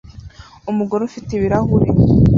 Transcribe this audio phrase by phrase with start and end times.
[0.71, 1.87] Umugore ufite ibirahure